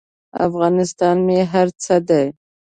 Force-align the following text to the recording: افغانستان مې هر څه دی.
افغانستان 0.47 1.15
مې 1.27 1.39
هر 1.51 1.67
څه 1.83 1.95
دی. 2.07 2.25